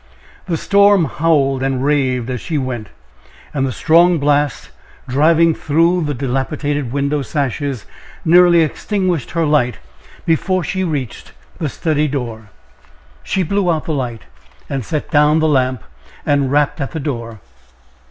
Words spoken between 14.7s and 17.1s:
set down the lamp, and rapped at the